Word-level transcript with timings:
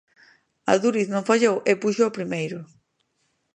Adúriz 0.73 1.07
non 1.11 1.27
fallou 1.29 1.55
e 1.69 1.71
puxo 1.81 2.03
o 2.05 2.15
primeiro. 2.17 2.59